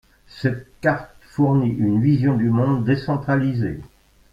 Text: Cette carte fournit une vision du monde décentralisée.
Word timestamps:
Cette 0.25 0.65
carte 0.81 1.13
fournit 1.21 1.69
une 1.75 2.01
vision 2.01 2.35
du 2.35 2.49
monde 2.49 2.83
décentralisée. 2.85 3.81